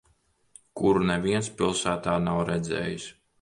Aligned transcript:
Kuru 0.79 1.03
neviens 1.09 1.49
pilsētā 1.59 2.17
nav 2.29 2.43
redzējis. 2.51 3.07